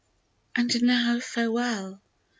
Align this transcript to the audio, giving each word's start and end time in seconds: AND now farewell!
AND 0.55 0.81
now 0.81 1.19
farewell! 1.19 2.01